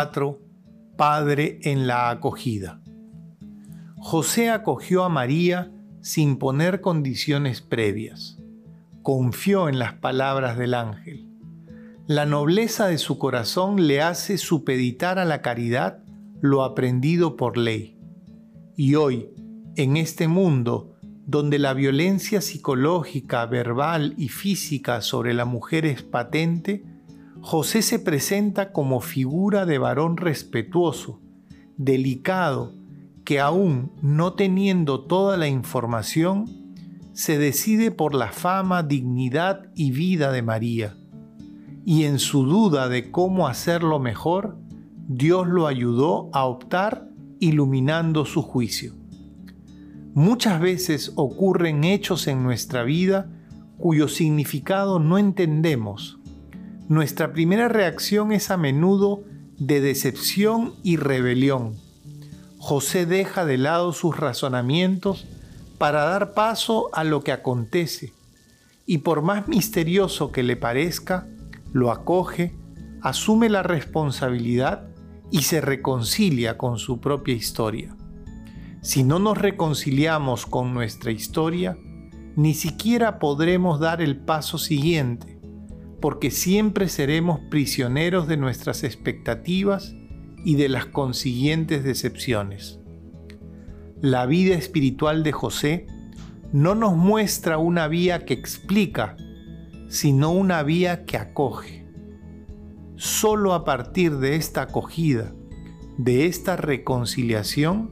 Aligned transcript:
4. 0.00 0.40
Padre 0.96 1.58
en 1.60 1.86
la 1.86 2.08
acogida. 2.08 2.80
José 3.98 4.48
acogió 4.48 5.04
a 5.04 5.10
María 5.10 5.72
sin 6.00 6.38
poner 6.38 6.80
condiciones 6.80 7.60
previas. 7.60 8.38
Confió 9.02 9.68
en 9.68 9.78
las 9.78 9.92
palabras 9.92 10.56
del 10.56 10.72
ángel. 10.72 11.28
La 12.06 12.24
nobleza 12.24 12.86
de 12.86 12.96
su 12.96 13.18
corazón 13.18 13.86
le 13.86 14.00
hace 14.00 14.38
supeditar 14.38 15.18
a 15.18 15.26
la 15.26 15.42
caridad 15.42 15.98
lo 16.40 16.64
aprendido 16.64 17.36
por 17.36 17.58
ley. 17.58 17.98
Y 18.78 18.94
hoy, 18.94 19.28
en 19.76 19.98
este 19.98 20.28
mundo 20.28 20.96
donde 21.26 21.58
la 21.58 21.74
violencia 21.74 22.40
psicológica, 22.40 23.44
verbal 23.44 24.14
y 24.16 24.28
física 24.28 25.02
sobre 25.02 25.34
la 25.34 25.44
mujer 25.44 25.84
es 25.84 26.02
patente, 26.02 26.86
José 27.42 27.82
se 27.82 27.98
presenta 27.98 28.72
como 28.72 29.00
figura 29.00 29.64
de 29.64 29.78
varón 29.78 30.16
respetuoso, 30.16 31.20
delicado, 31.76 32.74
que 33.24 33.40
aún 33.40 33.92
no 34.02 34.34
teniendo 34.34 35.04
toda 35.04 35.36
la 35.36 35.48
información, 35.48 36.44
se 37.12 37.38
decide 37.38 37.90
por 37.90 38.14
la 38.14 38.28
fama, 38.28 38.82
dignidad 38.82 39.70
y 39.74 39.90
vida 39.90 40.32
de 40.32 40.42
María. 40.42 40.96
Y 41.84 42.04
en 42.04 42.18
su 42.18 42.44
duda 42.44 42.88
de 42.88 43.10
cómo 43.10 43.48
hacerlo 43.48 43.98
mejor, 43.98 44.58
Dios 45.08 45.48
lo 45.48 45.66
ayudó 45.66 46.28
a 46.32 46.44
optar 46.44 47.08
iluminando 47.40 48.26
su 48.26 48.42
juicio. 48.42 48.94
Muchas 50.14 50.60
veces 50.60 51.12
ocurren 51.16 51.84
hechos 51.84 52.26
en 52.26 52.42
nuestra 52.42 52.82
vida 52.84 53.30
cuyo 53.78 54.08
significado 54.08 54.98
no 54.98 55.18
entendemos. 55.18 56.19
Nuestra 56.90 57.32
primera 57.32 57.68
reacción 57.68 58.32
es 58.32 58.50
a 58.50 58.56
menudo 58.56 59.22
de 59.58 59.80
decepción 59.80 60.74
y 60.82 60.96
rebelión. 60.96 61.76
José 62.58 63.06
deja 63.06 63.44
de 63.44 63.58
lado 63.58 63.92
sus 63.92 64.16
razonamientos 64.16 65.24
para 65.78 66.02
dar 66.02 66.34
paso 66.34 66.90
a 66.92 67.04
lo 67.04 67.22
que 67.22 67.30
acontece, 67.30 68.12
y 68.86 68.98
por 68.98 69.22
más 69.22 69.46
misterioso 69.46 70.32
que 70.32 70.42
le 70.42 70.56
parezca, 70.56 71.28
lo 71.72 71.92
acoge, 71.92 72.56
asume 73.02 73.48
la 73.50 73.62
responsabilidad 73.62 74.88
y 75.30 75.42
se 75.42 75.60
reconcilia 75.60 76.58
con 76.58 76.80
su 76.80 76.98
propia 76.98 77.34
historia. 77.34 77.94
Si 78.82 79.04
no 79.04 79.20
nos 79.20 79.38
reconciliamos 79.38 80.44
con 80.44 80.74
nuestra 80.74 81.12
historia, 81.12 81.78
ni 82.34 82.52
siquiera 82.52 83.20
podremos 83.20 83.78
dar 83.78 84.02
el 84.02 84.16
paso 84.16 84.58
siguiente, 84.58 85.39
porque 86.00 86.30
siempre 86.30 86.88
seremos 86.88 87.40
prisioneros 87.50 88.26
de 88.26 88.36
nuestras 88.36 88.84
expectativas 88.84 89.94
y 90.44 90.54
de 90.54 90.68
las 90.68 90.86
consiguientes 90.86 91.84
decepciones. 91.84 92.80
La 94.00 94.24
vida 94.24 94.54
espiritual 94.54 95.22
de 95.22 95.32
José 95.32 95.86
no 96.52 96.74
nos 96.74 96.96
muestra 96.96 97.58
una 97.58 97.86
vía 97.86 98.24
que 98.24 98.34
explica, 98.34 99.16
sino 99.88 100.32
una 100.32 100.62
vía 100.62 101.04
que 101.04 101.16
acoge. 101.16 101.86
Solo 102.96 103.54
a 103.54 103.64
partir 103.64 104.16
de 104.16 104.36
esta 104.36 104.62
acogida, 104.62 105.34
de 105.98 106.26
esta 106.26 106.56
reconciliación, 106.56 107.90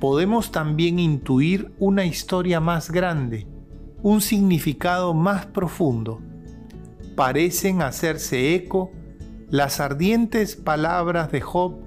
podemos 0.00 0.50
también 0.50 0.98
intuir 0.98 1.72
una 1.78 2.04
historia 2.04 2.58
más 2.58 2.90
grande, 2.90 3.46
un 4.02 4.20
significado 4.20 5.14
más 5.14 5.46
profundo. 5.46 6.20
Parecen 7.20 7.82
hacerse 7.82 8.54
eco 8.54 8.92
las 9.50 9.78
ardientes 9.78 10.56
palabras 10.56 11.30
de 11.30 11.42
Job 11.42 11.82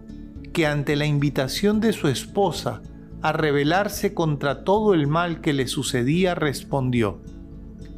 que 0.53 0.67
ante 0.67 0.95
la 0.95 1.07
invitación 1.07 1.79
de 1.79 1.91
su 1.91 2.07
esposa 2.07 2.83
a 3.23 3.31
rebelarse 3.31 4.13
contra 4.13 4.63
todo 4.63 4.93
el 4.93 5.07
mal 5.07 5.41
que 5.41 5.53
le 5.53 5.65
sucedía 5.65 6.35
respondió, 6.35 7.23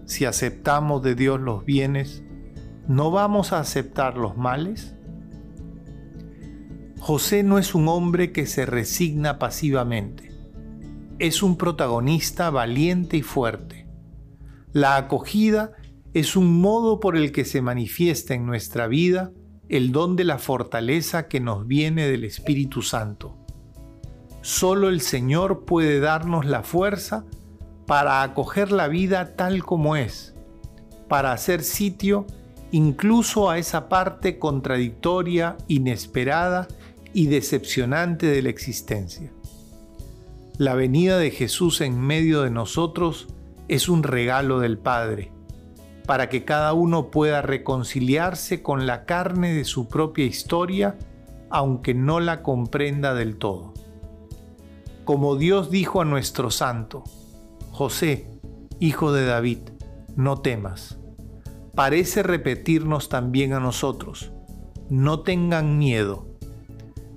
si 0.05 0.23
aceptamos 0.23 1.03
de 1.03 1.15
Dios 1.15 1.41
los 1.41 1.65
bienes, 1.65 2.23
¿no 2.87 3.11
vamos 3.11 3.51
a 3.51 3.59
aceptar 3.59 4.15
los 4.15 4.37
males? 4.37 4.95
José 7.01 7.43
no 7.43 7.59
es 7.59 7.75
un 7.75 7.89
hombre 7.89 8.31
que 8.31 8.45
se 8.45 8.65
resigna 8.65 9.39
pasivamente. 9.39 10.31
Es 11.19 11.43
un 11.43 11.57
protagonista 11.57 12.49
valiente 12.49 13.17
y 13.17 13.23
fuerte. 13.23 13.89
La 14.71 14.95
acogida 14.95 15.73
es 16.15 16.37
un 16.37 16.61
modo 16.61 17.01
por 17.01 17.17
el 17.17 17.33
que 17.33 17.43
se 17.43 17.61
manifiesta 17.61 18.33
en 18.33 18.45
nuestra 18.45 18.87
vida 18.87 19.33
el 19.67 19.91
don 19.91 20.15
de 20.15 20.23
la 20.23 20.37
fortaleza 20.37 21.27
que 21.27 21.41
nos 21.41 21.67
viene 21.67 22.07
del 22.07 22.23
Espíritu 22.23 22.81
Santo. 22.81 23.35
Solo 24.41 24.87
el 24.87 25.01
Señor 25.01 25.65
puede 25.65 25.99
darnos 25.99 26.45
la 26.45 26.63
fuerza 26.63 27.25
para 27.85 28.23
acoger 28.23 28.71
la 28.71 28.87
vida 28.87 29.35
tal 29.35 29.65
como 29.65 29.97
es, 29.97 30.33
para 31.09 31.33
hacer 31.33 31.63
sitio 31.63 32.25
incluso 32.71 33.49
a 33.49 33.57
esa 33.57 33.89
parte 33.89 34.39
contradictoria, 34.39 35.57
inesperada 35.67 36.69
y 37.13 37.27
decepcionante 37.27 38.27
de 38.27 38.41
la 38.41 38.49
existencia. 38.49 39.33
La 40.57 40.75
venida 40.75 41.17
de 41.17 41.31
Jesús 41.31 41.81
en 41.81 41.99
medio 41.99 42.41
de 42.43 42.51
nosotros 42.51 43.27
es 43.67 43.89
un 43.89 44.01
regalo 44.03 44.61
del 44.61 44.77
Padre, 44.77 45.34
para 46.05 46.29
que 46.29 46.45
cada 46.45 46.73
uno 46.73 47.09
pueda 47.11 47.41
reconciliarse 47.41 48.61
con 48.61 48.85
la 48.85 49.05
carne 49.05 49.53
de 49.53 49.65
su 49.65 49.87
propia 49.87 50.25
historia, 50.25 50.97
aunque 51.49 51.93
no 51.93 52.19
la 52.19 52.43
comprenda 52.43 53.13
del 53.13 53.37
todo. 53.37 53.73
Como 55.03 55.35
Dios 55.35 55.69
dijo 55.71 56.01
a 56.01 56.05
nuestro 56.05 56.51
santo, 56.51 57.03
José, 57.71 58.27
hijo 58.79 59.11
de 59.11 59.25
David, 59.25 59.59
no 60.15 60.37
temas. 60.37 60.97
Parece 61.75 62.23
repetirnos 62.23 63.09
también 63.09 63.53
a 63.53 63.59
nosotros, 63.59 64.31
no 64.89 65.21
tengan 65.21 65.77
miedo 65.77 66.35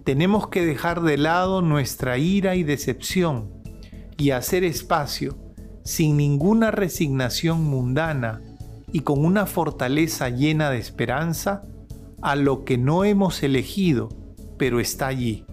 tenemos 0.08 0.48
que 0.48 0.64
dejar 0.64 1.02
de 1.02 1.18
lado 1.18 1.60
nuestra 1.60 2.16
ira 2.16 2.54
y 2.54 2.62
decepción 2.62 3.50
y 4.16 4.30
hacer 4.30 4.64
espacio, 4.64 5.36
sin 5.84 6.16
ninguna 6.16 6.70
resignación 6.70 7.62
mundana 7.62 8.40
y 8.92 9.00
con 9.00 9.24
una 9.24 9.46
fortaleza 9.46 10.28
llena 10.28 10.70
de 10.70 10.78
esperanza, 10.78 11.62
a 12.22 12.36
lo 12.36 12.64
que 12.64 12.78
no 12.78 13.04
hemos 13.04 13.42
elegido, 13.42 14.08
pero 14.56 14.80
está 14.80 15.06
allí. 15.06 15.44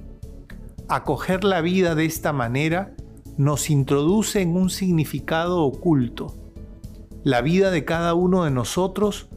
Acoger 0.88 1.44
la 1.44 1.62
vida 1.62 1.96
de 1.96 2.06
esta 2.06 2.34
manera 2.34 2.96
nos 3.38 3.70
introduce 3.70 4.42
en 4.42 4.56
un 4.56 4.70
significado 4.70 5.64
oculto. 5.64 6.34
La 7.24 7.42
vida 7.42 7.72
de 7.72 7.86
cada 7.86 8.14
uno 8.14 8.44
de 8.44 8.52
nosotros 8.52 9.28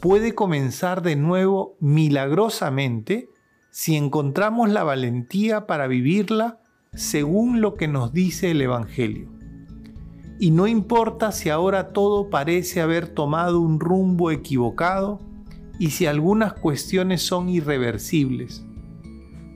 puede 0.00 0.34
comenzar 0.34 1.02
de 1.02 1.16
nuevo 1.16 1.76
milagrosamente 1.80 3.30
si 3.70 3.96
encontramos 3.96 4.68
la 4.70 4.84
valentía 4.84 5.66
para 5.66 5.86
vivirla 5.86 6.60
según 6.92 7.60
lo 7.60 7.74
que 7.74 7.88
nos 7.88 8.12
dice 8.12 8.50
el 8.50 8.60
Evangelio. 8.60 9.33
Y 10.38 10.50
no 10.50 10.66
importa 10.66 11.32
si 11.32 11.48
ahora 11.48 11.92
todo 11.92 12.30
parece 12.30 12.80
haber 12.80 13.08
tomado 13.08 13.60
un 13.60 13.78
rumbo 13.80 14.30
equivocado 14.30 15.20
y 15.78 15.90
si 15.90 16.06
algunas 16.06 16.54
cuestiones 16.54 17.22
son 17.22 17.48
irreversibles. 17.48 18.64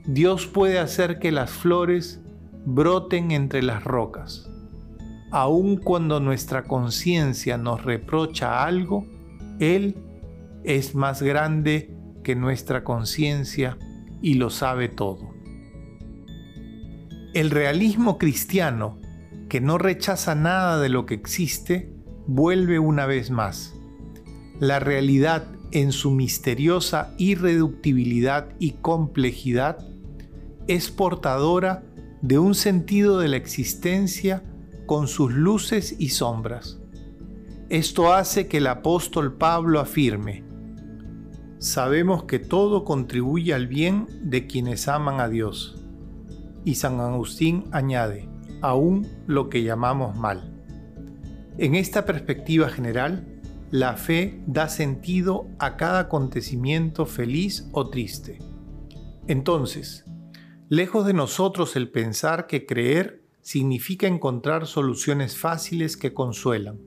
Dios 0.05 0.47
puede 0.47 0.79
hacer 0.79 1.19
que 1.19 1.31
las 1.31 1.51
flores 1.51 2.21
broten 2.65 3.31
entre 3.31 3.61
las 3.61 3.83
rocas. 3.83 4.49
Aun 5.31 5.77
cuando 5.77 6.19
nuestra 6.19 6.63
conciencia 6.63 7.57
nos 7.57 7.83
reprocha 7.83 8.63
algo, 8.63 9.05
Él 9.59 9.95
es 10.63 10.95
más 10.95 11.21
grande 11.21 11.95
que 12.23 12.35
nuestra 12.35 12.83
conciencia 12.83 13.77
y 14.21 14.35
lo 14.35 14.49
sabe 14.49 14.89
todo. 14.89 15.29
El 17.33 17.51
realismo 17.51 18.17
cristiano, 18.17 18.98
que 19.49 19.59
no 19.59 19.77
rechaza 19.77 20.35
nada 20.35 20.79
de 20.79 20.89
lo 20.89 21.05
que 21.05 21.15
existe, 21.15 21.91
vuelve 22.27 22.79
una 22.79 23.05
vez 23.05 23.31
más. 23.31 23.73
La 24.59 24.79
realidad 24.79 25.47
en 25.71 25.91
su 25.91 26.11
misteriosa 26.11 27.13
irreductibilidad 27.17 28.49
y 28.59 28.73
complejidad 28.73 29.85
es 30.67 30.91
portadora 30.91 31.83
de 32.21 32.37
un 32.37 32.53
sentido 32.55 33.19
de 33.19 33.27
la 33.27 33.37
existencia 33.37 34.43
con 34.85 35.07
sus 35.07 35.33
luces 35.33 35.95
y 35.97 36.09
sombras. 36.09 36.79
Esto 37.69 38.13
hace 38.13 38.47
que 38.47 38.57
el 38.57 38.67
apóstol 38.67 39.33
Pablo 39.35 39.79
afirme, 39.79 40.43
sabemos 41.59 42.23
que 42.23 42.39
todo 42.39 42.83
contribuye 42.83 43.53
al 43.53 43.67
bien 43.67 44.07
de 44.23 44.47
quienes 44.47 44.87
aman 44.87 45.19
a 45.19 45.29
Dios. 45.29 45.83
Y 46.65 46.75
San 46.75 46.99
Agustín 46.99 47.65
añade, 47.71 48.27
aún 48.61 49.07
lo 49.27 49.49
que 49.49 49.63
llamamos 49.63 50.15
mal. 50.15 50.55
En 51.57 51.75
esta 51.75 52.05
perspectiva 52.05 52.69
general, 52.69 53.39
la 53.71 53.97
fe 53.97 54.41
da 54.47 54.69
sentido 54.69 55.47
a 55.59 55.77
cada 55.77 55.99
acontecimiento 55.99 57.05
feliz 57.05 57.69
o 57.71 57.89
triste. 57.89 58.39
Entonces, 59.27 60.05
lejos 60.69 61.05
de 61.05 61.13
nosotros 61.13 61.75
el 61.75 61.91
pensar 61.91 62.47
que 62.47 62.65
creer 62.65 63.23
significa 63.41 64.07
encontrar 64.07 64.67
soluciones 64.67 65.37
fáciles 65.37 65.97
que 65.97 66.13
consuelan. 66.13 66.79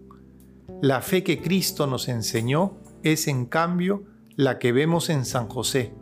La 0.81 1.03
fe 1.03 1.23
que 1.23 1.41
Cristo 1.41 1.87
nos 1.87 2.09
enseñó 2.09 2.79
es 3.03 3.29
en 3.29 3.47
cambio 3.47 4.05
la 4.37 4.59
que 4.59 4.73
vemos 4.73 5.11
en 5.11 5.25
San 5.25 5.49
José, 5.49 5.95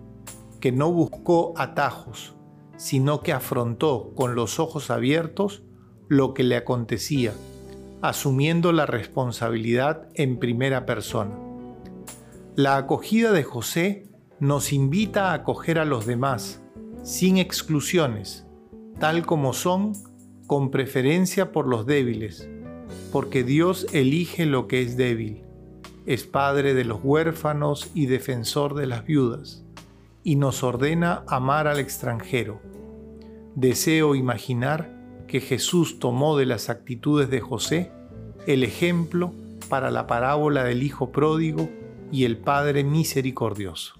que 0.61 0.73
no 0.73 0.93
buscó 0.93 1.53
atajos, 1.57 2.37
sino 2.81 3.21
que 3.21 3.35
afrontó 3.35 4.15
con 4.15 4.35
los 4.35 4.59
ojos 4.59 4.89
abiertos 4.91 5.63
lo 6.09 6.33
que 6.33 6.43
le 6.43 6.57
acontecía, 6.57 7.35
asumiendo 8.01 8.73
la 8.73 8.87
responsabilidad 8.87 10.09
en 10.15 10.39
primera 10.39 10.87
persona. 10.87 11.37
La 12.57 12.79
acogida 12.79 13.33
de 13.33 13.45
José 13.45 14.09
nos 14.39 14.73
invita 14.73 15.31
a 15.31 15.35
acoger 15.35 15.79
a 15.79 15.85
los 15.85 16.07
demás, 16.07 16.63
sin 17.03 17.37
exclusiones, 17.37 18.47
tal 18.99 19.27
como 19.27 19.53
son, 19.53 19.93
con 20.47 20.71
preferencia 20.71 21.53
por 21.53 21.67
los 21.67 21.85
débiles, 21.85 22.49
porque 23.13 23.45
Dios 23.45 23.89
elige 23.93 24.47
lo 24.47 24.69
que 24.69 24.81
es 24.81 24.97
débil, 24.97 25.45
es 26.07 26.25
padre 26.25 26.73
de 26.73 26.85
los 26.85 27.01
huérfanos 27.05 27.91
y 27.93 28.07
defensor 28.07 28.75
de 28.75 28.87
las 28.87 29.05
viudas, 29.05 29.67
y 30.25 30.37
nos 30.37 30.63
ordena 30.63 31.25
amar 31.29 31.67
al 31.67 31.79
extranjero. 31.79 32.70
Deseo 33.55 34.15
imaginar 34.15 34.97
que 35.27 35.41
Jesús 35.41 35.99
tomó 35.99 36.37
de 36.37 36.47
las 36.47 36.71
actitudes 36.71 37.31
de 37.31 37.41
José 37.41 37.93
el 38.47 38.65
ejemplo 38.65 39.33
para 39.69 39.91
la 39.91 40.07
parábola 40.07 40.65
del 40.65 40.83
Hijo 40.83 41.13
pródigo 41.13 41.69
y 42.11 42.25
el 42.25 42.39
Padre 42.39 42.85
misericordioso. 42.85 44.00